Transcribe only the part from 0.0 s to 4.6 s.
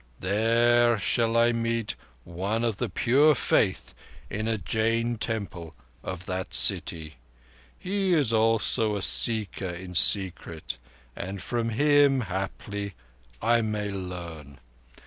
There I shall meet one of the pure faith in a